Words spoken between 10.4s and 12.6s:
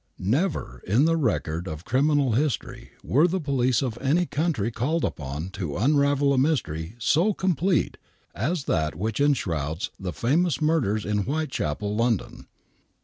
murders in Whitechapel, London.